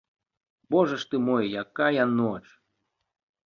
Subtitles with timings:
[0.75, 2.43] Божа ж ты мой, якая ноч!